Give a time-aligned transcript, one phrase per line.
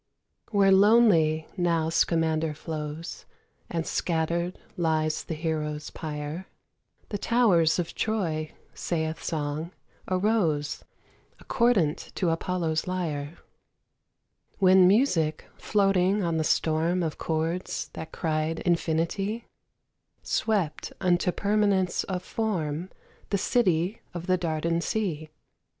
[0.49, 3.25] Where lonely now Scamander flows
[3.69, 6.47] And scattered lies the hero's pyre,
[7.09, 9.69] The towers of Troy (saith Song)
[10.07, 10.83] arose
[11.39, 13.35] Accordant to Apollo's lyre,
[14.57, 19.45] When Music, floating on the storm Of chords that cried Infinity,
[20.23, 22.89] Swept unto permanence of form
[23.29, 25.29] The city of the Dardan sea.